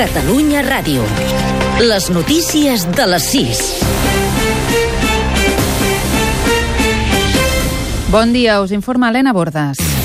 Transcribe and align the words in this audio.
Catalunya 0.00 0.62
Ràdio. 0.64 1.02
Les 1.84 2.06
notícies 2.08 2.86
de 2.96 3.04
les 3.04 3.26
6. 3.34 3.60
Bon 8.08 8.32
dia, 8.32 8.62
us 8.64 8.72
informa 8.72 9.12
Helena 9.12 9.36
Bordes. 9.36 9.99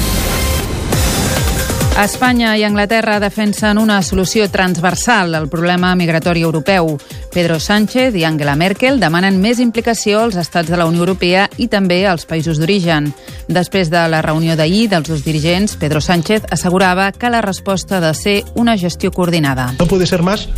Espanya 1.95 2.57
i 2.59 2.63
Anglaterra 2.67 3.21
defensen 3.23 3.77
una 3.79 4.01
solució 4.03 4.49
transversal 4.51 5.31
al 5.37 5.45
problema 5.47 5.93
migratori 5.95 6.41
europeu. 6.43 6.97
Pedro 7.31 7.55
Sánchez 7.57 8.17
i 8.19 8.25
Angela 8.27 8.57
Merkel 8.59 8.99
demanen 8.99 9.39
més 9.39 9.61
implicació 9.63 10.25
als 10.25 10.35
estats 10.35 10.67
de 10.67 10.75
la 10.75 10.89
Unió 10.89 11.05
Europea 11.05 11.45
i 11.55 11.69
també 11.71 12.01
als 12.03 12.27
països 12.27 12.59
d'origen. 12.59 13.13
Després 13.47 13.87
de 13.93 14.03
la 14.11 14.19
reunió 14.21 14.57
d'ahir 14.59 14.89
dels 14.91 15.07
dos 15.07 15.23
dirigents, 15.23 15.77
Pedro 15.79 16.03
Sánchez 16.03 16.43
assegurava 16.51 17.13
que 17.15 17.31
la 17.31 17.39
resposta 17.41 17.97
ha 17.97 18.03
de 18.03 18.13
ser 18.13 18.37
una 18.55 18.75
gestió 18.77 19.11
coordinada. 19.11 19.71
No 19.79 19.87
puede 19.87 20.05
ser 20.05 20.21
más 20.21 20.49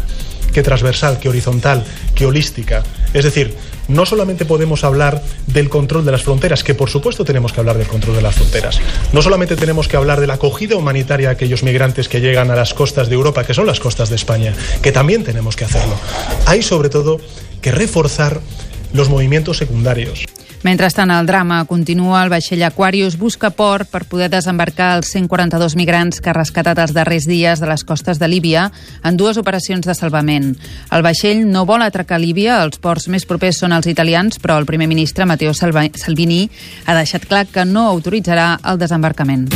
que 0.52 0.64
transversal, 0.64 1.20
que 1.20 1.30
horizontal, 1.30 1.84
que 2.16 2.26
holística. 2.26 2.82
Es 3.14 3.26
decir, 3.26 3.54
no 3.88 4.06
solamente 4.06 4.46
podemos 4.46 4.84
hablar 4.84 5.24
del 5.48 5.70
control 5.70 6.06
de 6.06 6.12
las 6.12 6.24
fronteras, 6.24 6.64
que 6.64 6.76
por 6.76 6.90
supuesto 6.90 7.26
tenemos 7.26 7.54
que 7.54 7.60
hablar 7.60 7.78
del 7.78 7.88
control 7.88 8.16
de 8.16 8.22
las 8.22 8.36
fronteras. 8.36 8.80
No 9.14 9.22
solamente 9.22 9.56
tenemos 9.56 9.88
que 9.88 9.98
hablar 9.98 10.20
de 10.20 10.28
la 10.28 10.36
acogida 10.36 10.76
humanitaria 10.76 11.30
a 11.30 11.32
aquellos 11.34 11.64
migrantes 11.64 12.10
que 12.10 12.22
llegan 12.22 12.52
a 12.52 12.56
las 12.56 12.74
costas 12.74 13.10
de 13.10 13.16
Europa, 13.16 13.44
que 13.44 13.54
son 13.54 13.66
las 13.66 13.80
costas 13.80 14.10
de 14.10 14.16
España, 14.16 14.54
que 14.82 14.92
también 14.92 15.24
tenemos 15.24 15.56
que 15.56 15.66
hacerlo. 15.66 15.96
Hay 16.46 16.62
sobre 16.62 16.90
todo 16.90 17.20
que 17.62 17.72
reforzar 17.72 18.42
los 18.94 19.10
movimientos 19.10 19.58
secundarios. 19.58 20.26
Mentrestant, 20.68 21.12
el 21.16 21.26
drama 21.26 21.62
continua. 21.64 22.26
El 22.26 22.30
vaixell 22.34 22.66
Aquarius 22.68 23.16
busca 23.16 23.54
port 23.56 23.88
per 23.88 24.02
poder 24.04 24.28
desembarcar 24.34 24.90
els 24.98 25.14
142 25.14 25.78
migrants 25.80 26.20
que 26.20 26.28
ha 26.28 26.36
rescatat 26.36 26.82
els 26.84 26.92
darrers 26.92 27.24
dies 27.24 27.64
de 27.64 27.70
les 27.72 27.86
costes 27.88 28.20
de 28.20 28.28
Líbia 28.28 28.66
en 29.08 29.16
dues 29.16 29.40
operacions 29.40 29.88
de 29.88 29.96
salvament. 29.96 30.52
El 30.92 31.08
vaixell 31.08 31.46
no 31.48 31.64
vol 31.64 31.88
atracar 31.88 32.20
Líbia, 32.20 32.60
els 32.66 32.84
ports 32.84 33.08
més 33.08 33.24
propers 33.24 33.64
són 33.64 33.72
els 33.80 33.88
italians, 33.88 34.44
però 34.44 34.60
el 34.60 34.68
primer 34.68 34.92
ministre, 34.92 35.24
Matteo 35.24 35.56
Salvini, 35.56 36.50
ha 36.84 37.00
deixat 37.00 37.32
clar 37.32 37.46
que 37.48 37.64
no 37.64 37.88
autoritzarà 37.88 38.58
el 38.68 38.84
desembarcament. 38.84 39.48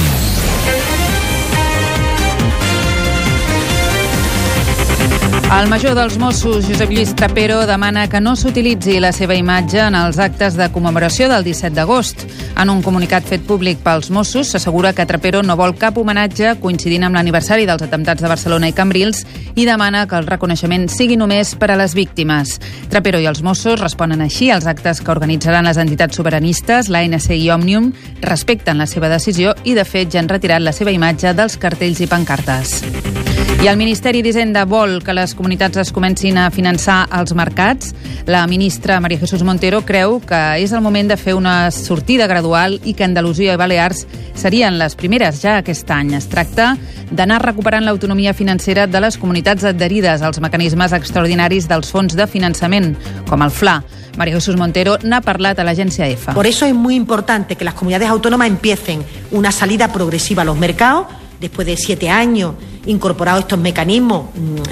El 5.51 5.67
major 5.67 5.93
dels 5.95 6.15
Mossos, 6.17 6.63
Josep 6.65 6.89
Lluís 6.89 7.11
Trapero, 7.13 7.65
demana 7.67 8.05
que 8.09 8.21
no 8.23 8.37
s'utilitzi 8.39 9.01
la 9.03 9.11
seva 9.11 9.35
imatge 9.35 9.81
en 9.83 9.97
els 9.99 10.15
actes 10.23 10.55
de 10.55 10.69
commemoració 10.71 11.27
del 11.27 11.43
17 11.43 11.75
d'agost. 11.75 12.23
En 12.55 12.71
un 12.71 12.79
comunicat 12.81 13.27
fet 13.27 13.43
públic 13.43 13.81
pels 13.83 14.07
Mossos, 14.15 14.53
s'assegura 14.53 14.93
que 14.95 15.05
Trapero 15.05 15.41
no 15.43 15.57
vol 15.59 15.75
cap 15.75 15.99
homenatge 15.99 16.55
coincidint 16.63 17.03
amb 17.03 17.19
l'aniversari 17.19 17.67
dels 17.67 17.83
atemptats 17.83 18.23
de 18.23 18.31
Barcelona 18.31 18.71
i 18.71 18.75
Cambrils 18.77 19.25
i 19.53 19.67
demana 19.67 20.05
que 20.07 20.15
el 20.17 20.29
reconeixement 20.31 20.87
sigui 20.89 21.19
només 21.19 21.51
per 21.59 21.73
a 21.75 21.79
les 21.83 21.97
víctimes. 21.99 22.55
Trapero 22.89 23.19
i 23.19 23.27
els 23.27 23.43
Mossos 23.43 23.81
responen 23.83 24.23
així 24.23 24.53
als 24.55 24.69
actes 24.71 25.03
que 25.03 25.11
organitzaran 25.11 25.67
les 25.67 25.77
entitats 25.83 26.15
sobiranistes, 26.15 26.87
l'ANC 26.87 27.27
i 27.35 27.49
Òmnium, 27.51 27.91
respecten 28.23 28.79
la 28.79 28.87
seva 28.87 29.11
decisió 29.11 29.51
i, 29.65 29.75
de 29.75 29.83
fet, 29.83 30.15
ja 30.15 30.23
han 30.23 30.31
retirat 30.31 30.63
la 30.63 30.71
seva 30.71 30.95
imatge 30.95 31.35
dels 31.35 31.59
cartells 31.59 31.99
i 31.99 32.07
pancartes. 32.07 33.20
I 33.59 33.67
el 33.67 33.77
Ministeri 33.77 34.23
d'Hisenda 34.23 34.63
vol 34.65 35.03
que 35.05 35.13
les 35.13 35.35
comunitats 35.37 35.77
es 35.77 35.91
comencin 35.93 36.39
a 36.41 36.47
finançar 36.49 37.03
els 37.13 37.35
mercats. 37.37 37.91
La 38.25 38.45
ministra 38.49 38.99
Maria 39.03 39.19
Jesús 39.21 39.43
Montero 39.45 39.83
creu 39.85 40.19
que 40.25 40.39
és 40.63 40.73
el 40.73 40.81
moment 40.81 41.11
de 41.11 41.17
fer 41.17 41.35
una 41.37 41.69
sortida 41.69 42.25
gradual 42.31 42.79
i 42.85 42.95
que 42.97 43.05
Andalusia 43.05 43.53
i 43.53 43.61
Balears 43.61 44.07
serien 44.33 44.79
les 44.81 44.97
primeres 44.97 45.43
ja 45.43 45.59
aquest 45.59 45.89
any. 45.93 46.15
Es 46.17 46.25
tracta 46.31 46.73
d'anar 47.11 47.41
recuperant 47.45 47.85
l'autonomia 47.85 48.33
financera 48.33 48.87
de 48.87 49.01
les 49.03 49.19
comunitats 49.21 49.67
adherides 49.69 50.25
als 50.25 50.41
mecanismes 50.41 50.93
extraordinaris 50.97 51.69
dels 51.69 51.93
fons 51.93 52.17
de 52.17 52.25
finançament, 52.25 52.95
com 53.29 53.45
el 53.45 53.53
FLA. 53.53 53.81
María 54.17 54.35
Jesús 54.35 54.57
Montero 54.57 54.97
n'ha 55.03 55.21
parlat 55.21 55.59
a 55.59 55.63
l'agència 55.63 56.09
EFA. 56.09 56.33
Por 56.33 56.47
eso 56.47 56.65
es 56.65 56.73
muy 56.73 56.95
importante 56.95 57.55
que 57.55 57.65
las 57.65 57.75
comunidades 57.75 58.09
autónomas 58.09 58.47
empiecen 58.47 59.05
una 59.31 59.51
salida 59.51 59.93
progresiva 59.93 60.41
a 60.41 60.45
los 60.45 60.57
mercados 60.57 61.20
después 61.41 61.65
de 61.65 61.75
siete 61.75 62.09
años 62.09 62.53
incorporados 62.85 63.41
estos 63.41 63.59
mecanismos, 63.59 64.27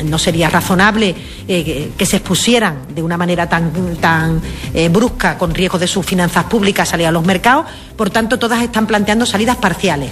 no 0.05 0.17
sería 0.17 0.49
razonable 0.49 1.15
eh, 1.47 1.91
que 1.97 2.05
se 2.05 2.17
expusieran 2.17 2.85
de 2.93 3.03
una 3.03 3.17
manera 3.17 3.49
tan, 3.49 3.95
tan 3.97 4.41
eh, 4.73 4.87
brusca, 4.89 5.37
con 5.37 5.53
riesgo 5.53 5.77
de 5.77 5.87
sus 5.87 6.05
finanzas 6.05 6.45
públicas, 6.45 6.87
salir 6.87 7.07
a 7.07 7.11
los 7.11 7.25
mercados. 7.25 7.65
Por 7.97 8.09
tanto, 8.09 8.39
todas 8.39 8.61
están 8.63 8.87
planteando 8.87 9.25
salidas 9.25 9.57
parciales. 9.57 10.11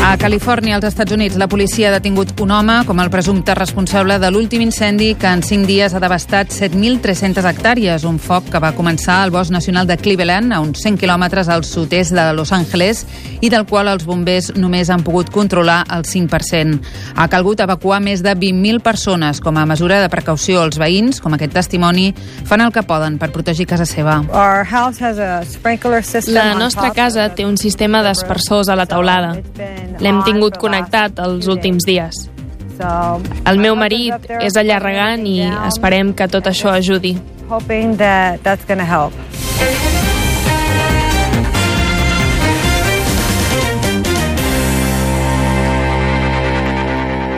A 0.00 0.16
Califòrnia, 0.16 0.76
als 0.76 0.86
Estats 0.86 1.12
Units, 1.12 1.36
la 1.36 1.48
policia 1.50 1.88
ha 1.88 1.92
detingut 1.92 2.30
un 2.40 2.52
home 2.54 2.78
com 2.86 3.00
el 3.02 3.10
presumpte 3.10 3.52
responsable 3.54 4.16
de 4.22 4.30
l'últim 4.30 4.62
incendi 4.62 5.10
que 5.18 5.26
en 5.26 5.42
cinc 5.42 5.66
dies 5.66 5.92
ha 5.92 6.00
devastat 6.00 6.52
7.300 6.54 7.44
hectàrees, 7.50 8.06
un 8.08 8.16
foc 8.22 8.46
que 8.52 8.60
va 8.62 8.70
començar 8.76 9.18
al 9.24 9.32
bosc 9.34 9.52
nacional 9.52 9.88
de 9.90 9.98
Cleveland, 9.98 10.54
a 10.54 10.60
uns 10.64 10.80
100 10.84 10.96
quilòmetres 11.02 11.50
al 11.50 11.66
sud-est 11.66 12.14
de 12.16 12.24
Los 12.32 12.52
Angeles, 12.56 13.04
i 13.42 13.50
del 13.50 13.66
qual 13.66 13.90
els 13.90 14.06
bombers 14.06 14.52
només 14.56 14.88
han 14.88 15.02
pogut 15.04 15.28
controlar 15.34 15.82
el 15.92 16.06
5%. 16.06 16.78
Ha 17.16 17.28
calgut 17.28 17.60
evacuar 17.60 18.00
més 18.00 18.22
de 18.24 18.32
20.000 18.32 18.80
persones. 18.80 19.42
Com 19.44 19.58
a 19.58 19.66
mesura 19.66 20.00
de 20.00 20.08
precaució, 20.08 20.62
els 20.64 20.78
veïns, 20.78 21.20
com 21.20 21.34
aquest 21.34 21.52
testimoni, 21.58 22.14
fan 22.46 22.62
el 22.64 22.72
que 22.72 22.86
poden 22.86 23.18
per 23.18 23.32
protegir 23.34 23.66
casa 23.66 23.84
seva. 23.84 24.22
La 26.32 26.54
nostra 26.54 26.94
casa 26.96 27.28
té 27.34 27.44
un 27.44 27.58
sistema 27.58 28.02
d'aspersors 28.06 28.70
a 28.70 28.78
la 28.78 28.86
taulada. 28.86 29.34
L'hem 30.00 30.22
tingut 30.26 30.58
connectat 30.62 31.18
els 31.24 31.48
últims 31.50 31.86
dies. 31.88 32.28
El 33.50 33.58
meu 33.58 33.74
marit 33.74 34.28
és 34.38 34.54
allà 34.60 34.78
regant 34.82 35.26
i 35.26 35.40
esperem 35.66 36.14
que 36.14 36.28
tot 36.30 36.46
això 36.46 36.70
ajudi. 36.78 37.16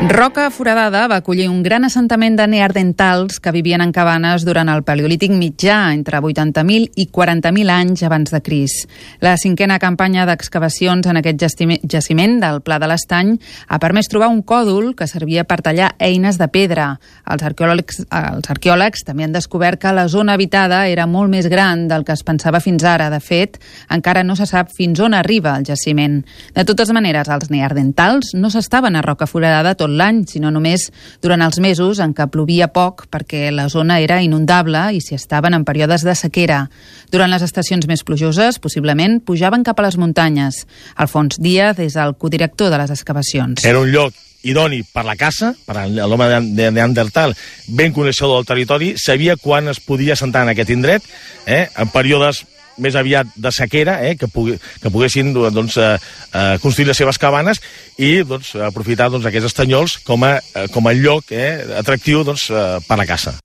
Roca 0.09 0.49
Foradada 0.49 1.03
va 1.09 1.19
acollir 1.21 1.51
un 1.51 1.59
gran 1.63 1.85
assentament 1.85 2.33
de 2.39 2.47
neardentals 2.49 3.37
que 3.39 3.53
vivien 3.53 3.83
en 3.85 3.91
cabanes 3.93 4.47
durant 4.49 4.71
el 4.73 4.81
Paleolític 4.83 5.35
mitjà, 5.37 5.93
entre 5.93 6.23
80.000 6.25 6.97
i 6.97 7.05
40.000 7.13 7.69
anys 7.75 8.03
abans 8.09 8.33
de 8.33 8.41
Cris. 8.41 8.87
La 9.21 9.35
cinquena 9.37 9.77
campanya 9.79 10.25
d'excavacions 10.25 11.05
en 11.05 11.21
aquest 11.21 11.45
jaciment 11.85 12.39
del 12.41 12.63
Pla 12.65 12.79
de 12.81 12.89
l'Estany 12.89 13.35
ha 13.69 13.79
permès 13.83 14.09
trobar 14.09 14.31
un 14.33 14.41
còdul 14.41 14.95
que 14.97 15.07
servia 15.07 15.45
per 15.45 15.61
tallar 15.61 15.91
eines 15.99 16.41
de 16.41 16.49
pedra. 16.49 16.95
Els 17.29 17.45
arqueòlegs, 17.45 18.01
els 18.09 18.51
arqueòlegs 18.57 19.05
també 19.05 19.29
han 19.29 19.37
descobert 19.37 19.85
que 19.85 19.93
la 19.93 20.09
zona 20.09 20.33
habitada 20.33 20.87
era 20.89 21.05
molt 21.05 21.29
més 21.29 21.51
gran 21.53 21.85
del 21.93 22.09
que 22.09 22.17
es 22.17 22.25
pensava 22.25 22.65
fins 22.65 22.89
ara. 22.89 23.11
De 23.13 23.21
fet, 23.21 23.61
encara 23.93 24.25
no 24.25 24.33
se 24.33 24.49
sap 24.49 24.73
fins 24.73 25.05
on 25.05 25.13
arriba 25.13 25.59
el 25.61 25.69
jaciment. 25.69 26.23
De 26.57 26.65
totes 26.65 26.89
maneres, 26.89 27.29
els 27.29 27.53
neardentals 27.53 28.33
no 28.33 28.49
s'estaven 28.49 28.97
a 28.97 29.05
Roca 29.05 29.29
Foradada 29.29 29.77
tot 29.77 29.90
l'any, 29.99 30.25
sinó 30.31 30.51
només 30.55 30.89
durant 31.23 31.43
els 31.43 31.61
mesos 31.63 32.01
en 32.01 32.15
què 32.15 32.29
plovia 32.31 32.71
poc 32.71 33.07
perquè 33.11 33.49
la 33.55 33.69
zona 33.73 34.01
era 34.01 34.21
inundable 34.23 34.87
i 34.97 35.03
si 35.05 35.17
estaven 35.19 35.55
en 35.55 35.67
períodes 35.69 36.05
de 36.07 36.15
sequera. 36.15 36.63
Durant 37.11 37.31
les 37.31 37.43
estacions 37.43 37.87
més 37.91 38.05
plujoses, 38.07 38.61
possiblement, 38.63 39.21
pujaven 39.21 39.65
cap 39.67 39.81
a 39.81 39.89
les 39.89 39.99
muntanyes. 40.01 40.65
Alfons 40.97 41.41
Díaz 41.41 41.81
és 41.83 41.97
el 41.97 42.17
codirector 42.17 42.71
de 42.71 42.83
les 42.83 42.91
excavacions. 42.95 43.65
Era 43.65 43.81
un 43.83 43.91
lloc 43.91 44.15
idoni 44.43 44.81
per 44.83 45.05
la 45.05 45.17
caça, 45.21 45.53
per 45.67 45.85
l'home 45.91 46.29
de 46.57 46.71
Neandertal, 46.73 47.35
ben 47.69 47.93
coneixedor 47.93 48.39
del 48.39 48.49
territori, 48.49 48.95
sabia 48.97 49.37
quan 49.37 49.69
es 49.69 49.81
podia 49.85 50.17
assentar 50.17 50.47
en 50.47 50.55
aquest 50.55 50.73
indret, 50.73 51.05
eh, 51.47 51.69
en 51.77 51.93
períodes 51.93 52.47
més 52.81 52.97
aviat 52.99 53.31
de 53.37 53.53
sequera, 53.55 53.99
eh, 54.07 54.17
que, 54.19 54.29
pugui, 54.31 54.57
que 54.83 54.93
poguessin 54.93 55.35
doncs, 55.35 55.77
eh, 55.77 55.93
eh, 56.33 56.57
construir 56.63 56.91
les 56.91 57.01
seves 57.01 57.21
cabanes 57.21 57.63
i 57.99 58.21
doncs, 58.27 58.55
aprofitar 58.71 59.11
doncs, 59.13 59.29
aquests 59.29 59.53
estanyols 59.53 60.01
com 60.07 60.25
a, 60.27 60.39
eh, 60.41 60.67
com 60.75 60.89
a 60.89 60.97
lloc 60.97 61.33
eh, 61.33 61.61
atractiu 61.79 62.25
doncs, 62.25 62.51
eh, 62.51 62.67
per 62.87 62.99
a 62.99 63.03
la 63.05 63.09
caça. 63.09 63.39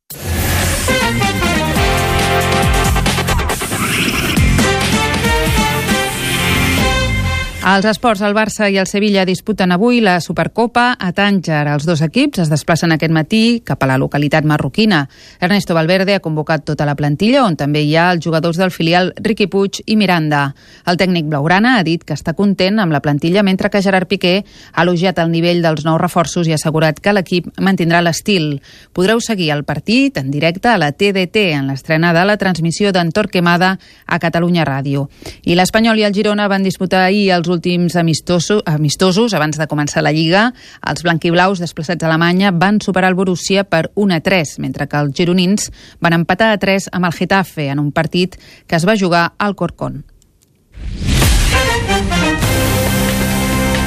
Als 7.65 7.87
esports, 7.89 8.21
el 8.21 8.35
Barça 8.37 8.67
i 8.69 8.75
el 8.77 8.85
Sevilla 8.85 9.23
disputen 9.25 9.71
avui 9.73 9.97
la 9.97 10.19
Supercopa 10.21 10.83
a 11.01 11.07
Tànger. 11.17 11.63
Els 11.65 11.87
dos 11.89 12.03
equips 12.05 12.43
es 12.43 12.49
desplacen 12.51 12.91
aquest 12.93 13.09
matí 13.09 13.63
cap 13.65 13.81
a 13.81 13.87
la 13.89 13.95
localitat 13.97 14.45
marroquina. 14.45 14.99
Ernesto 15.41 15.73
Valverde 15.73 16.13
ha 16.13 16.21
convocat 16.21 16.61
tota 16.61 16.85
la 16.85 16.93
plantilla, 16.93 17.41
on 17.41 17.57
també 17.57 17.81
hi 17.81 17.95
ha 17.97 18.11
els 18.13 18.21
jugadors 18.21 18.59
del 18.61 18.69
filial 18.69 19.09
Riqui 19.17 19.47
Puig 19.49 19.79
i 19.87 19.95
Miranda. 19.97 20.43
El 20.85 20.99
tècnic 21.01 21.25
blaugrana 21.25 21.79
ha 21.79 21.87
dit 21.87 22.03
que 22.05 22.13
està 22.13 22.35
content 22.37 22.77
amb 22.83 22.93
la 22.93 23.01
plantilla, 23.01 23.41
mentre 23.41 23.73
que 23.73 23.81
Gerard 23.81 24.13
Piqué 24.13 24.35
ha 24.45 24.85
elogiat 24.85 25.23
el 25.25 25.33
nivell 25.33 25.65
dels 25.65 25.89
nous 25.89 25.97
reforços 25.97 26.45
i 26.45 26.53
ha 26.53 26.61
assegurat 26.61 27.01
que 27.01 27.15
l'equip 27.17 27.49
mantindrà 27.57 28.03
l'estil. 28.05 28.59
Podreu 28.93 29.17
seguir 29.17 29.49
el 29.57 29.65
partit 29.65 30.21
en 30.21 30.29
directe 30.29 30.69
a 30.69 30.77
la 30.77 30.91
TDT 30.91 31.47
en 31.57 31.73
l'estrena 31.73 32.13
de 32.13 32.29
la 32.29 32.37
transmissió 32.37 32.93
d'en 32.93 33.09
Torquemada 33.09 33.79
a 34.05 34.21
Catalunya 34.21 34.69
Ràdio. 34.69 35.09
I 35.49 35.57
l'Espanyol 35.57 35.97
i 35.97 36.05
el 36.05 36.13
Girona 36.13 36.45
van 36.45 36.61
disputar 36.61 37.01
ahir 37.09 37.31
els 37.33 37.54
últims 37.55 37.95
amistosos, 37.95 38.61
amistosos 38.67 39.33
abans 39.33 39.57
de 39.57 39.67
començar 39.71 40.03
la 40.03 40.13
Lliga, 40.13 40.49
els 40.85 41.05
blanquiblaus 41.05 41.61
desplaçats 41.63 42.03
a 42.03 42.09
Alemanya 42.11 42.51
van 42.51 42.81
superar 42.83 43.09
el 43.13 43.17
Borussia 43.17 43.63
per 43.63 43.87
1 43.95 44.17
a 44.17 44.19
3, 44.25 44.57
mentre 44.59 44.89
que 44.91 44.99
els 44.99 45.15
gironins 45.15 45.71
van 46.03 46.19
empatar 46.19 46.51
a 46.53 46.59
3 46.61 46.91
amb 46.91 47.07
el 47.09 47.15
Getafe 47.15 47.69
en 47.71 47.81
un 47.81 47.93
partit 47.95 48.37
que 48.67 48.75
es 48.75 48.85
va 48.85 48.99
jugar 48.99 49.31
al 49.39 49.55
Corcón. 49.55 50.03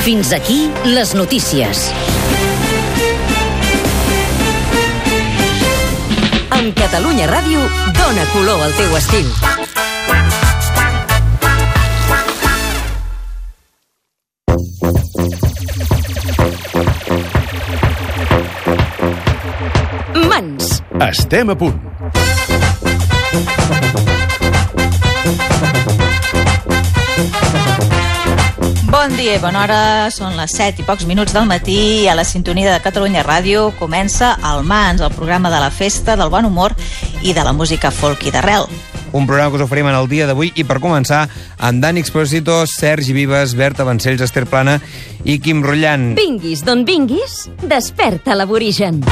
Fins 0.09 0.33
aquí 0.33 0.71
les 0.89 1.15
notícies. 1.15 1.91
Amb 6.57 6.73
Catalunya 6.75 7.29
Ràdio, 7.29 7.61
dona 7.93 8.29
color 8.33 8.65
al 8.65 8.79
teu 8.81 8.97
estil. 8.97 9.68
Mans. 20.29 20.83
Estem 21.01 21.51
a 21.51 21.57
punt. 21.59 21.77
Bon 28.89 29.17
dia 29.17 29.37
i 29.37 29.39
bona 29.39 29.63
hora, 29.63 30.09
són 30.11 30.35
les 30.39 30.53
7 30.57 30.83
i 30.83 30.85
pocs 30.89 31.05
minuts 31.07 31.35
del 31.37 31.45
matí 31.47 31.77
i 32.03 32.09
a 32.09 32.17
la 32.17 32.25
sintonia 32.25 32.73
de 32.73 32.81
Catalunya 32.83 33.23
Ràdio 33.27 33.69
comença 33.79 34.35
el 34.53 34.65
Mans, 34.65 35.05
el 35.05 35.13
programa 35.13 35.53
de 35.53 35.61
la 35.61 35.71
festa, 35.71 36.17
del 36.17 36.33
bon 36.33 36.49
humor 36.49 36.75
i 37.23 37.37
de 37.37 37.45
la 37.45 37.53
música 37.53 37.93
folk 37.93 38.25
i 38.27 38.33
d'arrel. 38.33 38.67
Un 39.13 39.27
programa 39.27 39.51
que 39.51 39.57
us 39.57 39.65
oferim 39.65 39.89
en 39.89 39.97
el 39.97 40.09
dia 40.09 40.27
d'avui 40.29 40.53
i 40.57 40.65
per 40.69 40.79
començar 40.83 41.27
amb 41.57 41.83
Dani 41.83 42.01
Exposito, 42.01 42.61
Sergi 42.69 43.15
Vives, 43.17 43.55
Berta 43.57 43.87
Vancells, 43.89 44.23
Esther 44.25 44.47
Plana 44.47 44.79
i 45.25 45.39
Quim 45.41 45.63
Rotllant. 45.65 46.13
Vinguis 46.19 46.65
d'on 46.67 46.85
vinguis, 46.89 47.47
desperta 47.65 48.37
l'aborigen. 48.37 49.03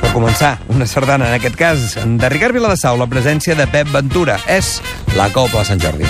Per 0.00 0.12
començar, 0.12 0.56
una 0.68 0.88
sardana, 0.90 1.28
en 1.30 1.38
aquest 1.38 1.56
cas, 1.56 1.94
de 2.04 2.32
Ricard 2.32 2.56
Viladasau, 2.56 2.98
la 2.98 3.08
presència 3.08 3.54
de 3.54 3.68
Pep 3.70 3.92
Ventura. 3.94 4.40
És 4.50 4.80
la 5.16 5.30
Copla 5.32 5.64
Sant 5.64 5.80
Jordi. 5.80 6.08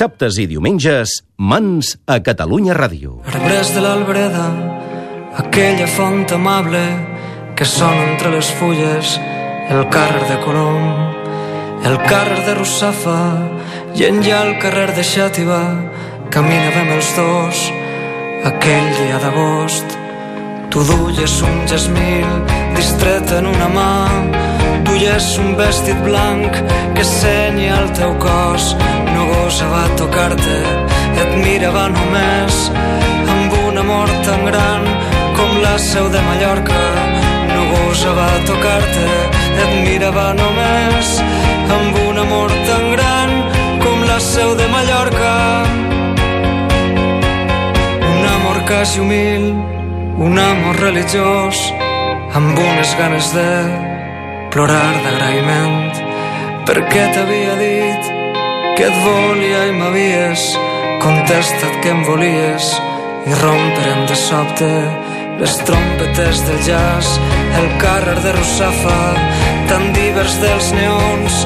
Dissabtes 0.00 0.38
i 0.40 0.46
diumenges, 0.48 1.10
Mans 1.36 1.90
a 2.08 2.14
Catalunya 2.24 2.72
Ràdio. 2.72 3.18
Arbres 3.28 3.74
de 3.74 3.82
l'Albreda, 3.84 4.46
aquella 5.42 5.84
font 5.92 6.24
amable 6.32 6.80
que 7.52 7.66
sona 7.68 8.06
entre 8.06 8.30
les 8.32 8.48
fulles, 8.56 9.10
el 9.68 9.82
carrer 9.92 10.22
de 10.30 10.38
Colom, 10.40 10.86
el 11.84 11.98
carrer 12.06 12.38
de 12.46 12.54
Russafa 12.56 13.18
i 13.92 14.06
enllà 14.08 14.38
el 14.46 14.54
carrer 14.62 14.86
de 14.96 15.04
Xàtiva, 15.04 15.60
caminàvem 16.32 16.94
els 16.96 17.12
dos 17.18 17.60
aquell 18.54 18.88
dia 19.02 19.20
d'agost. 19.20 19.98
Tu 20.72 20.86
duies 20.94 21.34
un 21.44 21.60
jasmil 21.68 22.32
distret 22.78 23.36
en 23.36 23.52
una 23.52 23.68
mà, 23.76 23.92
duies 24.88 25.28
un 25.44 25.52
vestit 25.60 26.00
blanc 26.08 26.56
que 26.96 27.04
senya 27.04 27.82
el 27.82 27.92
teu 28.00 28.16
cos, 28.24 28.72
no 29.50 29.56
gosava 29.56 29.88
tocar-te, 29.96 30.58
et 31.18 31.30
mirava 31.42 31.88
només 31.90 32.58
amb 33.32 33.54
un 33.66 33.78
amor 33.78 34.10
tan 34.22 34.44
gran 34.46 34.84
com 35.34 35.56
la 35.62 35.72
seu 35.78 36.06
de 36.08 36.20
Mallorca. 36.22 36.82
No 37.50 37.64
gosava 37.72 38.28
tocar-te, 38.46 39.06
et 39.62 39.72
mirava 39.86 40.28
només 40.38 41.10
amb 41.78 41.98
un 42.04 42.20
amor 42.22 42.54
tan 42.68 42.84
gran 42.92 43.34
com 43.82 44.06
la 44.06 44.20
seu 44.20 44.54
de 44.54 44.68
Mallorca. 44.68 45.34
Un 48.12 48.22
amor 48.36 48.62
quasi 48.70 49.00
humil, 49.00 49.50
un 50.28 50.38
amor 50.38 50.78
religiós, 50.78 51.64
amb 52.38 52.54
unes 52.54 52.94
ganes 53.02 53.34
de 53.34 53.50
plorar 54.54 54.94
d'agraïment, 55.02 56.06
perquè 56.70 57.10
t'havia 57.18 57.58
dit 57.58 58.09
que 58.80 58.86
et 58.88 59.00
volia 59.04 59.58
i 59.68 59.72
m'havies 59.76 60.42
contestat 61.02 61.74
que 61.82 61.90
em 61.92 61.98
volies 62.06 62.68
i 63.28 63.34
romperen 63.42 64.06
de 64.08 64.16
sobte 64.16 64.68
les 65.40 65.56
trompetes 65.68 66.40
del 66.46 66.62
jazz, 66.64 67.10
el 67.60 67.68
carrer 67.82 68.16
de 68.24 68.32
Russafa, 68.38 68.96
tan 69.68 69.84
divers 69.98 70.38
dels 70.40 70.72
neons 70.78 71.36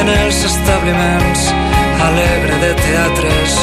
en 0.00 0.10
els 0.16 0.42
establiments, 0.50 1.46
alegre 2.08 2.58
de 2.64 2.72
teatres, 2.82 3.56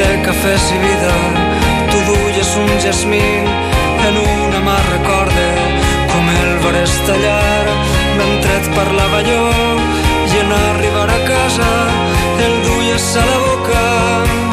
de 0.00 0.10
cafès 0.26 0.68
i 0.74 0.82
vida. 0.88 1.16
Tu 1.92 2.04
duies 2.10 2.54
un 2.64 2.76
jasmín 2.82 3.50
en 4.08 4.22
una 4.24 4.64
mà 4.66 4.78
recorde 4.90 5.48
com 6.10 6.34
el 6.34 6.54
vares 6.66 6.98
tallar 7.06 7.78
mentre 8.18 8.60
et 8.60 8.72
parlava 8.74 9.26
jo 9.30 9.42
i 10.26 10.40
en 10.42 10.56
arribar 10.62 11.06
a 11.06 11.26
casa 11.34 11.74
el 12.98 13.04
duies 13.04 13.16
a 13.16 13.24
la 13.24 13.38
boca 13.38 14.47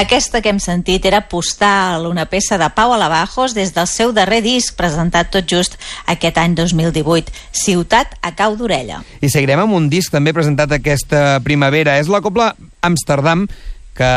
Aquesta 0.00 0.40
que 0.40 0.48
hem 0.48 0.58
sentit 0.62 1.04
era 1.04 1.26
Postal, 1.28 2.06
una 2.08 2.24
peça 2.24 2.56
de 2.56 2.70
Pau 2.72 2.94
Alabajos 2.94 3.52
des 3.52 3.74
del 3.76 3.84
seu 3.90 4.14
darrer 4.16 4.38
disc 4.40 4.72
presentat 4.78 5.28
tot 5.34 5.44
just 5.44 5.76
aquest 6.08 6.40
any 6.40 6.54
2018, 6.56 7.28
Ciutat 7.52 8.14
a 8.24 8.30
cau 8.38 8.56
d'orella. 8.56 9.02
I 9.20 9.28
seguirem 9.28 9.60
amb 9.66 9.76
un 9.76 9.90
disc 9.92 10.08
també 10.08 10.32
presentat 10.32 10.72
aquesta 10.72 11.42
primavera. 11.44 11.98
És 12.00 12.08
la 12.08 12.22
Copla 12.24 12.54
Amsterdam, 12.80 13.44
que 13.92 14.10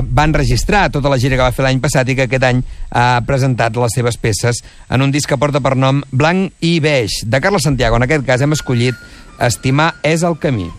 va 0.00 0.24
enregistrar 0.24 0.86
tota 0.88 1.12
la 1.12 1.20
gira 1.20 1.36
que 1.36 1.44
va 1.44 1.52
fer 1.52 1.68
l'any 1.68 1.84
passat 1.84 2.08
i 2.08 2.16
que 2.16 2.24
aquest 2.24 2.48
any 2.48 2.64
ha 2.88 3.20
presentat 3.28 3.76
les 3.76 4.00
seves 4.00 4.16
peces 4.16 4.64
en 4.88 5.04
un 5.04 5.12
disc 5.12 5.28
que 5.28 5.36
porta 5.36 5.60
per 5.60 5.76
nom 5.76 6.00
Blanc 6.10 6.64
i 6.64 6.78
Beix. 6.80 7.26
De 7.28 7.44
Carles 7.44 7.68
Santiago, 7.68 8.00
en 8.00 8.08
aquest 8.08 8.24
cas, 8.24 8.40
hem 8.40 8.56
escollit 8.56 8.96
Estimar 9.36 9.98
és 10.00 10.24
el 10.24 10.40
camí. 10.40 10.70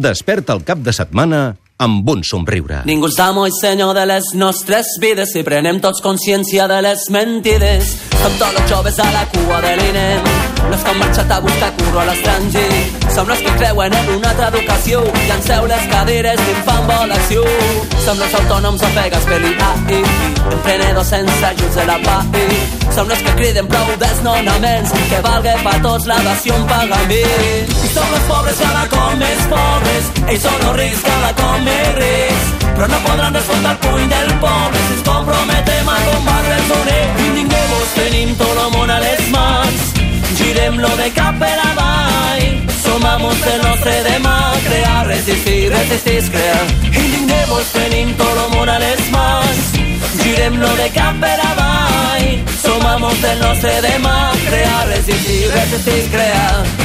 Desperta 0.00 0.56
el 0.56 0.64
cap 0.64 0.80
de 0.84 0.94
setmana 0.96 1.42
amb 1.80 2.08
un 2.12 2.22
somriure. 2.24 2.82
Ningú 2.84 3.08
és 3.08 3.18
amo 3.24 3.46
i 3.48 3.52
senyor 3.56 3.94
de 3.96 4.04
les 4.08 4.34
nostres 4.36 4.92
vides 5.00 5.32
si 5.32 5.42
prenem 5.46 5.80
tots 5.80 6.02
consciència 6.04 6.68
de 6.68 6.80
les 6.84 7.06
mentides. 7.14 7.96
Som 8.20 8.34
tots 8.36 8.60
els 8.60 8.68
joves 8.68 8.98
a 9.00 9.06
la 9.14 9.22
cua 9.32 9.62
de 9.64 9.70
l'INEM, 9.78 10.26
los 10.68 10.82
que 10.84 10.90
han 10.90 10.98
marxat 11.00 11.32
a 11.32 11.38
buscar 11.40 11.70
curro 11.78 12.02
a 12.02 12.04
l'estranger. 12.10 12.66
Som 13.14 13.32
els 13.32 13.40
que 13.46 13.54
creuen 13.56 13.96
en 13.96 14.10
una 14.18 14.28
altra 14.34 14.50
educació, 14.52 15.00
llanceu 15.30 15.66
les 15.72 15.88
cadires 15.94 16.44
d'infanvolació. 16.44 17.46
Som 18.04 18.20
els 18.20 18.36
autònoms 18.42 18.84
ofegues 18.90 19.28
per 19.30 19.40
l'IAI, 19.40 20.02
emprenedors 20.52 21.14
sense 21.16 21.44
ajuts 21.54 21.80
de 21.80 21.88
la 21.88 21.96
PAI. 22.04 22.60
Som 22.92 23.08
els 23.08 23.24
que 23.24 23.36
criden 23.40 23.72
prou 23.72 23.96
desnonaments, 24.04 24.92
que 25.08 25.24
valga 25.24 25.56
per 25.64 25.78
tots 25.80 26.12
la 26.12 26.20
dació 26.28 26.60
un 26.60 26.68
pagament. 26.68 27.79
I 27.90 27.92
som 27.92 28.12
els 28.14 28.26
pobres 28.28 28.58
cada 28.62 28.82
cop 28.86 29.14
més 29.18 29.40
pobres, 29.50 30.08
ells 30.30 30.44
són 30.44 30.60
els 30.62 30.76
rics 30.78 31.00
cada 31.02 31.30
cop 31.40 31.56
més 31.66 31.88
rics. 31.96 32.50
Però 32.66 32.86
no 32.86 32.98
podran 33.02 33.34
desfondar 33.34 33.72
el 33.72 33.78
puny 33.82 34.04
del 34.12 34.28
poble 34.42 34.82
si 34.82 34.92
ens 34.94 35.00
comprometem 35.08 35.88
a 35.90 35.96
combatre 36.04 36.52
el 36.54 36.68
soner. 36.68 37.00
Indigneu-vos, 37.24 37.88
tenim 37.96 38.36
tot 38.38 38.60
el 38.62 38.68
món 38.76 38.92
a 38.94 38.98
les 39.02 39.24
mans, 39.34 39.88
girem-lo 40.38 40.90
de 41.00 41.08
cap 41.16 41.40
per 41.40 41.56
avall. 41.64 42.44
Som 42.84 43.06
amos 43.10 43.40
del 43.42 43.58
nostre 43.64 43.94
demà, 44.06 44.36
crear, 44.68 45.00
resistir, 45.08 45.58
resistir, 45.74 46.20
crear. 46.36 46.60
Indigneu-vos, 46.92 47.72
tenim 47.74 48.12
tot 48.20 48.44
el 48.44 48.54
món 48.54 48.70
a 48.70 48.76
les 48.84 49.02
mans, 49.16 49.64
girem-lo 50.20 50.70
de 50.78 50.86
cap 50.94 51.18
per 51.24 51.34
avall. 51.48 52.30
Som 52.60 52.86
amos 52.86 53.18
del 53.26 53.42
nostre 53.42 53.74
demà, 53.88 54.14
crear, 54.46 54.86
resistir, 54.94 55.42
resistir, 55.56 56.06
crear. 56.14 56.79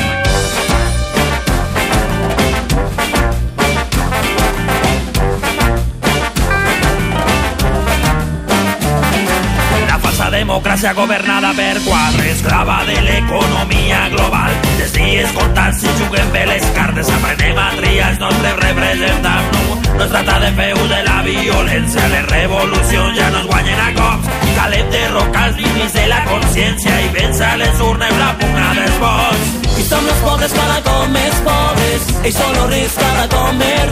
La 10.36 10.42
falsa 10.42 10.52
democràcia 10.52 10.92
governada 10.94 11.50
per 11.56 11.78
quatre 11.86 12.26
esclava 12.28 12.82
de 12.84 12.96
l'economia 13.06 14.02
global. 14.12 14.52
Els 14.84 14.92
dies 14.92 15.32
si 15.80 15.94
juguem 15.96 16.34
bé 16.34 16.42
les 16.50 16.66
cartes, 16.76 17.08
a 17.56 17.70
triar 17.78 18.10
els 18.12 18.20
nostres 18.20 18.58
representants. 18.60 19.56
No, 19.56 19.78
no 19.96 20.04
es 20.04 20.12
tracta 20.12 20.36
de 20.44 20.52
fer 20.58 20.68
de 20.92 21.00
la 21.08 21.22
violència, 21.24 22.10
les 22.12 22.28
revolucions 22.34 23.16
ja 23.16 23.30
no 23.32 23.46
es 23.46 23.48
a 23.86 23.90
cops. 23.96 24.30
Calem 24.60 24.92
derrocar 24.98 25.48
els 25.54 25.58
límits 25.64 25.96
de 26.02 26.06
la 26.12 26.22
consciència 26.28 27.00
i 27.06 27.10
vèncer 27.16 27.56
les 27.64 27.82
urnes 27.88 28.20
la 28.20 28.32
pugna 28.42 28.70
dels 28.82 29.02
vots. 29.06 29.58
I 29.80 29.88
som 29.88 30.04
els 30.04 30.22
pobres 30.28 30.60
cada 30.60 30.82
cop 30.84 31.10
més 31.16 31.44
pobres, 31.48 32.14
ells 32.26 32.44
són 32.44 32.64
els 32.66 32.72
rics 32.76 33.00
cada 33.00 33.28
cop 33.32 33.54
més 33.64 33.86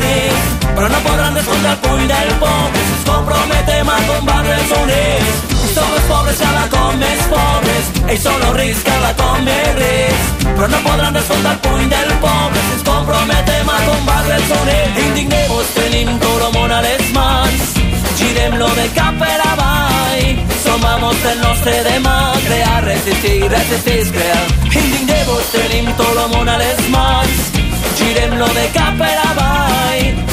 no 0.92 1.04
podran 1.08 1.40
descomptar 1.40 1.78
el 1.78 1.84
puny 1.88 2.08
pobres, 8.14 8.22
ells 8.22 8.24
són 8.24 8.42
els 8.48 8.58
rics 8.58 8.84
cada 8.84 9.14
cop 9.18 9.40
més 9.44 9.76
rics. 9.78 10.30
Però 10.44 10.68
no 10.68 10.80
podran 10.84 11.14
descomptar 11.14 11.54
el 11.54 11.60
puny 11.60 11.90
del 11.90 12.12
poble 12.22 12.60
si 12.60 12.74
ens 12.74 12.84
comprometem 12.84 13.70
a 13.70 13.80
combatre 13.88 14.36
els 14.36 14.52
units. 14.62 15.00
Indigneu-vos, 15.08 15.68
tenim 15.74 16.20
tot 16.20 16.46
el 16.48 16.54
món 16.54 16.72
a 16.72 16.82
les 16.82 17.12
mans, 17.14 17.74
girem-lo 18.18 18.70
de 18.76 18.88
cap 18.94 19.18
per 19.20 19.40
avall. 19.50 20.44
Som 20.64 20.86
amos 20.86 21.18
del 21.24 21.40
nostre 21.42 21.84
demà, 21.84 22.34
crear, 22.46 22.84
resistir, 22.86 23.50
resistir, 23.50 24.12
crear. 24.12 24.46
Indigneu-vos, 24.70 25.52
tenim 25.52 25.92
tot 25.98 26.14
el 26.14 26.30
món 26.36 26.50
a 26.50 26.58
les 26.58 26.90
mans, 26.90 27.63
Širemno 28.04 28.46
vai. 28.46 28.64
Peravaj 28.98 30.24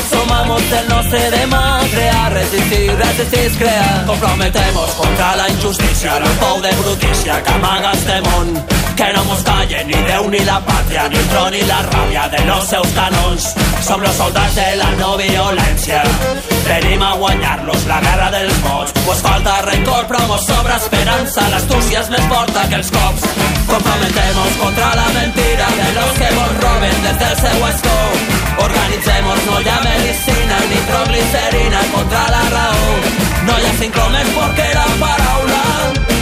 del 0.71 0.89
no 0.89 1.03
se 1.03 1.31
demás 1.31 1.85
crear 1.91 2.33
Resistir, 2.33 2.97
resistir, 2.97 3.59
crear. 3.59 4.07
Comprometemos 4.07 4.91
contra 4.91 5.37
la 5.37 5.49
injusticia 5.49 6.19
La 6.19 6.31
pou 6.41 6.61
de 6.61 6.73
brutícia 6.81 7.43
que 7.43 7.51
amaga 7.51 7.93
este 7.93 8.21
món. 8.23 8.49
Que 8.97 9.13
no 9.15 9.25
mos 9.25 9.43
calle 9.43 9.85
ni 9.85 9.99
Déu 10.09 10.29
ni 10.31 10.41
la 10.45 10.61
pàtria 10.61 11.09
Ni 11.09 11.17
el 11.17 11.27
tron 11.29 11.51
ni 11.53 11.63
la 11.63 11.83
ràbia 11.83 12.29
de 12.29 12.45
los 12.47 12.65
seus 12.65 12.89
canons. 12.99 13.55
Som 13.83 14.03
los 14.03 14.15
soldats 14.15 14.55
de 14.55 14.77
la 14.77 14.91
no 14.99 15.17
violència. 15.17 16.03
Venim 16.67 17.03
a 17.03 17.15
guanyar-los 17.17 17.87
la 17.87 18.01
guerra 18.01 18.31
dels 18.31 18.59
mots. 18.63 18.93
Vos 19.07 19.23
falta 19.25 19.63
rencor, 19.63 20.05
però 20.07 20.39
sobra 20.39 20.77
esperança. 20.77 21.47
L'astúcia 21.51 22.01
és 22.03 22.11
més 22.13 22.27
forta 22.29 22.67
que 22.69 22.77
els 22.81 22.91
cops. 22.93 23.25
Comprometemos 23.71 24.59
contra 24.61 24.91
la 25.01 25.09
mentira 25.17 25.67
de 25.81 25.89
los 25.97 26.13
que 26.19 26.29
vos 26.37 26.53
roben 26.65 27.03
des 27.07 27.19
del 27.23 27.37
seu 27.41 27.67
escó. 27.69 27.99
Organitzemos, 28.67 29.39
no 29.47 29.61
hi 29.61 29.69
ha 29.69 29.79
medicina 29.87 30.59
ni 30.69 30.75
nitroglicerina 30.75 31.81
contra 31.95 32.27
la 32.35 32.43
raó. 32.57 32.93
No 33.47 33.59
hi 33.59 33.65
ha 33.65 33.73
síncromes 33.79 34.29
porque 34.37 34.69
la 34.75 34.87
paraula. 35.05 35.65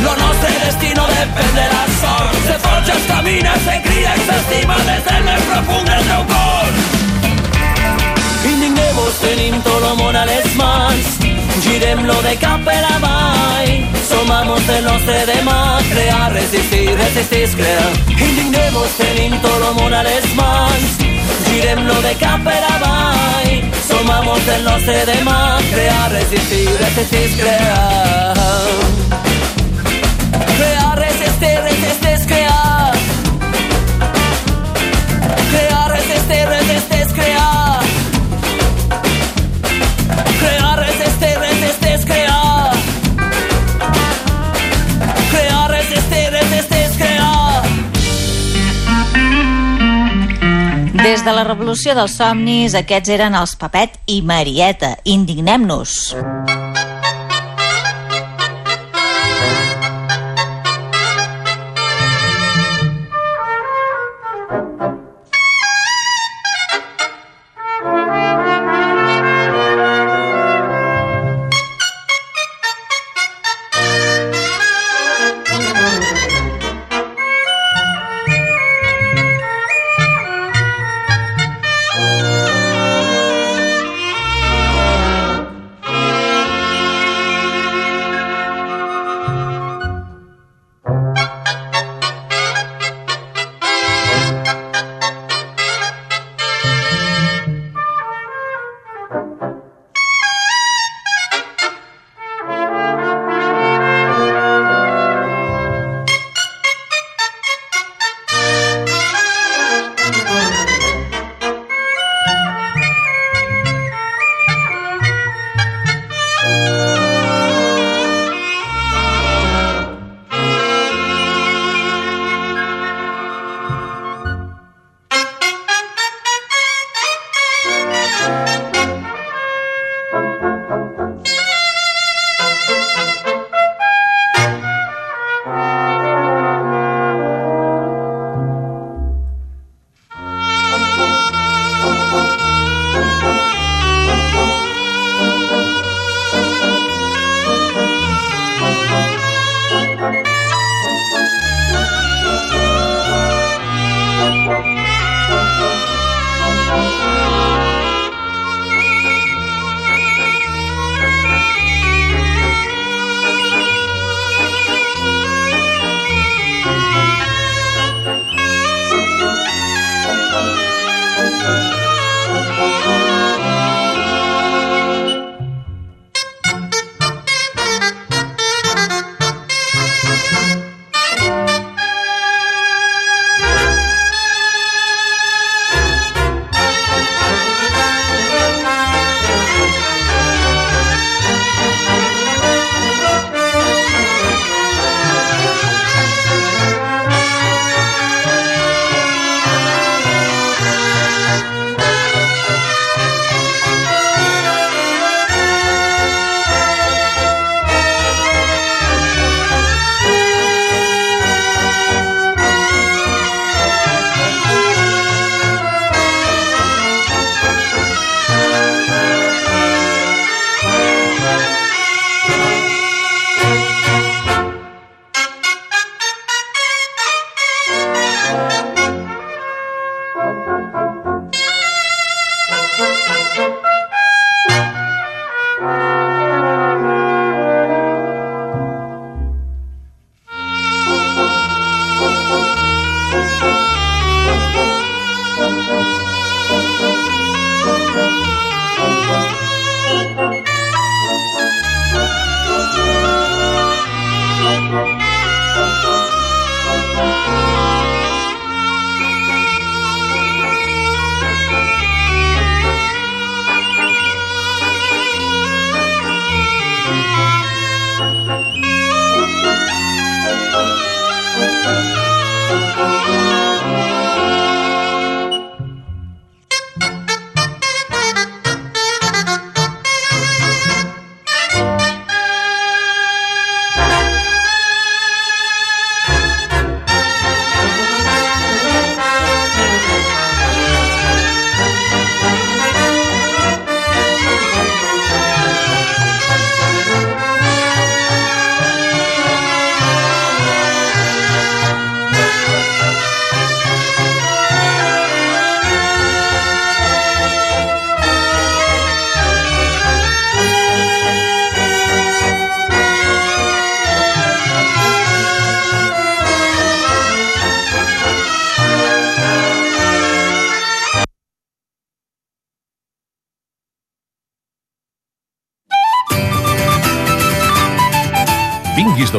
Lo 0.05 0.15
nostre 0.23 0.55
destino 0.65 1.07
depèn 1.17 1.53
de 1.59 1.67
la 1.75 1.85
sort. 1.99 2.39
Se 2.47 2.57
forja, 2.63 2.95
es 2.95 3.11
camina, 3.11 3.59
se 3.67 3.83
cria 3.89 4.15
i 4.15 4.31
s'estima 4.31 4.79
des 4.93 5.05
del 5.11 5.29
més 5.33 5.45
profund 5.51 5.93
del 5.93 6.09
teu 6.13 6.25
cor. 6.33 6.98
Indigneu-vos, 8.49 9.15
tenim 9.21 9.57
el 9.61 9.87
món 9.99 10.17
a 10.17 10.25
les 10.29 10.55
mans. 10.57 11.09
Girem-lo 11.65 12.17
de 12.23 12.35
cap 12.41 12.65
per 12.65 12.81
avall. 12.95 13.73
Som 14.09 14.31
amos 14.31 14.67
del 14.67 14.87
crear, 15.91 16.33
resistir, 16.33 16.97
resistir, 16.97 17.49
crear. 17.57 17.93
Indigneu-vos, 18.09 18.97
tenim 18.97 19.35
el 19.35 19.67
món 19.81 19.95
a 19.95 20.03
les 20.03 20.27
mans. 20.35 20.97
Girem-lo 21.49 22.01
de 22.03 22.15
cap 22.23 22.45
per 22.45 22.63
avall. 22.73 23.63
Som 23.89 24.11
amos 24.11 24.45
del 24.47 24.67
crear, 25.71 26.11
resistir, 26.13 26.69
resistir, 26.81 27.29
crear. 27.41 28.35
Crear, 30.57 30.99
resistir, 30.99 31.57
resistir, 31.69 32.27
crear. 32.27 32.93
Crear, 35.51 35.91
resistir, 35.91 36.45
resistir, 36.49 37.07
crear. 37.15 37.68
De 51.29 51.35
la 51.37 51.43
revolució 51.45 51.93
dels 51.93 52.15
somnis, 52.17 52.73
aquests 52.79 53.13
eren 53.13 53.37
els 53.37 53.53
Papet 53.61 53.99
i 54.09 54.23
Marieta. 54.25 54.95
Indignem-nos. 55.05 55.99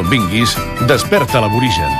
d'on 0.00 0.08
vinguis, 0.08 0.56
desperta 0.86 1.40
l'aborigen. 1.40 1.90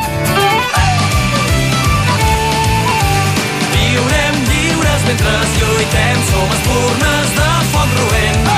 Viurem 3.72 4.36
lliures 4.48 5.02
mentre 5.06 5.32
lluitem, 5.58 6.16
som 6.30 6.48
espurnes 6.56 7.32
de 7.36 7.48
foc 7.72 7.90
roent. 7.98 8.48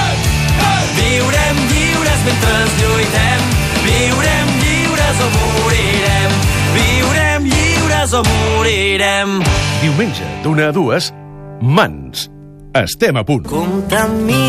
Viurem 0.99 1.57
lliures 1.73 2.21
mentre 2.27 2.55
lluitem, 2.79 3.41
viurem 3.87 4.53
lliures 4.63 5.25
o 5.27 5.29
morirem. 5.39 6.37
Viurem 6.77 7.49
lliures 7.51 8.13
o 8.13 8.23
morirem. 8.29 9.41
Diumenge, 9.83 10.29
d'una 10.43 10.69
a 10.69 10.73
dues, 10.73 11.13
Mans. 11.61 12.29
Estem 12.75 13.17
a 13.17 13.25
punt. 13.25 13.47
Compta 13.49 14.07
amb 14.07 14.23
mi 14.27 14.47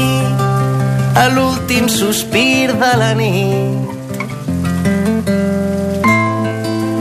a 1.16 1.28
l'últim 1.30 1.90
sospir 1.90 2.74
de 2.74 2.94
la 2.98 3.14
nit 3.14 3.83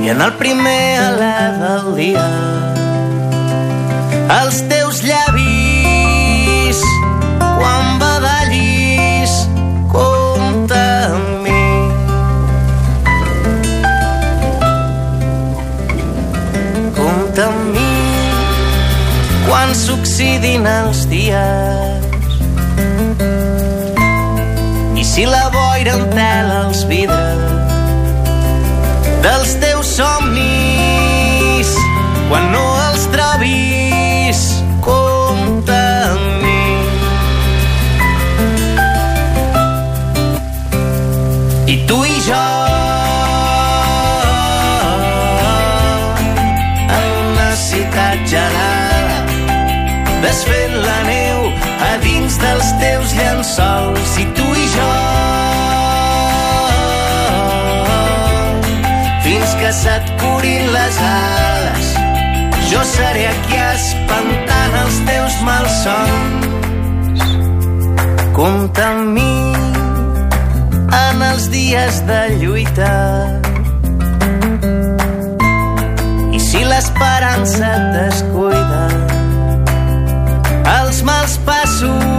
i 0.02 0.08
en 0.10 0.20
el 0.20 0.32
primer 0.34 0.98
alè 0.98 1.36
del 1.60 1.84
dia 1.94 2.26
els 4.36 4.56
teus 4.70 4.98
llavis 5.06 6.80
quan 7.38 8.00
badallis 8.00 9.34
compta 9.92 10.80
amb 11.12 11.44
mi. 11.44 11.64
Compta 16.98 17.46
amb 17.46 17.62
mi 17.76 17.94
quan 19.46 19.74
succeïdin 19.84 20.66
els 20.66 21.06
dies. 21.12 22.10
I 24.98 25.04
si 25.14 25.30
la 25.30 25.46
boira 25.54 25.98
entela 26.00 26.64
els 26.66 26.86
vidres 26.90 27.52
dels 29.22 29.52
teus 29.62 29.81
somnis. 29.92 31.70
Quan 32.30 32.48
no 32.52 32.64
els 32.88 33.04
trobis 33.12 34.40
compta 34.84 35.80
amb 36.08 36.44
mi. 36.44 36.64
I 41.74 41.76
tu 41.88 41.98
i 42.08 42.16
jo 42.28 42.44
en 46.88 47.08
una 47.20 47.50
ciutat 47.66 48.24
gelada 48.32 49.18
desfent 50.24 50.78
la 50.86 51.00
neu 51.10 51.50
a 51.90 51.92
dins 52.06 52.40
dels 52.40 52.72
teus 52.80 53.18
llençols. 53.20 54.16
I 54.24 54.30
tu 54.38 54.48
i 54.56 54.70
jo 54.78 54.90
fins 59.32 59.54
que 59.54 59.72
se't 59.72 60.06
curin 60.20 60.64
les 60.76 60.96
ales 61.00 61.86
jo 62.70 62.82
seré 62.84 63.24
aquí 63.28 63.56
espantant 63.60 64.74
els 64.82 64.98
teus 65.08 65.34
malsons. 65.46 67.24
Compta 68.36 68.84
amb 68.90 69.16
mi 69.16 69.34
en 71.00 71.24
els 71.30 71.48
dies 71.52 72.00
de 72.08 72.20
lluita. 72.42 72.94
I 76.32 76.40
si 76.48 76.64
l'esperança 76.68 77.74
et 77.76 77.84
descuida 77.98 78.84
els 80.78 81.04
mals 81.08 81.38
passos 81.48 82.11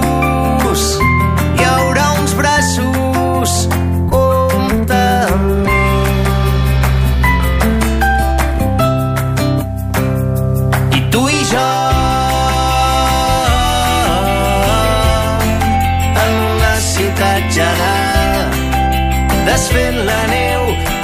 desfent 19.54 20.00
la 20.06 20.22
neu 20.32 20.62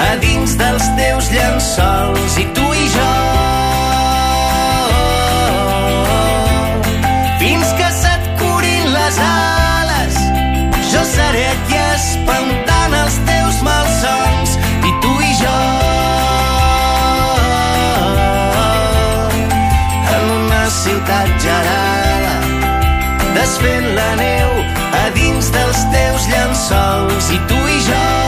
a 0.10 0.16
dins 0.24 0.56
dels 0.58 0.86
teus 0.98 1.28
llençols 1.30 2.38
i 2.42 2.46
tu 2.56 2.66
i 2.84 2.86
jo. 2.96 3.10
Fins 7.42 7.74
que 7.78 7.90
se't 8.00 8.26
curin 8.40 8.88
les 8.96 9.20
ales 9.26 10.18
jo 10.94 11.04
seré 11.12 11.44
aquí 11.52 11.78
espantant 11.94 12.96
els 13.02 13.20
teus 13.30 13.60
malsons 13.68 14.56
i 14.90 14.94
tu 15.04 15.14
i 15.30 15.34
jo. 15.42 15.58
En 20.16 20.32
una 20.40 20.64
ciutat 20.80 21.36
gelada 21.46 22.34
desfent 23.38 23.92
la 24.00 24.10
neu 24.24 24.58
a 25.04 25.06
dins 25.20 25.54
dels 25.60 25.86
teus 25.94 26.32
llençols 26.34 27.30
i 27.38 27.40
tu 27.54 27.62
i 27.76 27.86
jo 27.92 28.19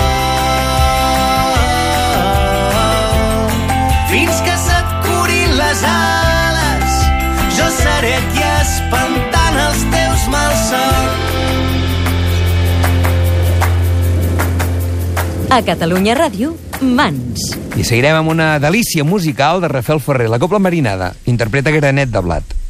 A 15.52 15.60
Catalunya 15.68 16.14
Ràdio, 16.16 16.54
Mans. 16.80 17.50
I 17.76 17.84
seguirem 17.84 18.16
amb 18.22 18.32
una 18.32 18.54
delícia 18.64 19.04
musical 19.04 19.60
de 19.60 19.68
Rafael 19.68 20.00
Ferrer, 20.00 20.30
la 20.32 20.40
Copla 20.40 20.64
Marinada. 20.64 21.12
Interpreta 21.28 21.76
Granet 21.76 22.08
de 22.08 22.24
Blat. 22.24 22.61